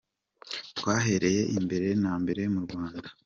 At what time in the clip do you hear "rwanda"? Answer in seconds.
2.65-3.09